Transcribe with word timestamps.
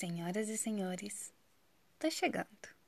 Senhoras 0.00 0.48
e 0.48 0.56
senhores, 0.56 1.30
tá 1.98 2.08
chegando. 2.08 2.79